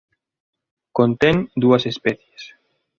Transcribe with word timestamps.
Contén 0.97 1.37
dúas 1.63 1.83
especies. 1.93 2.41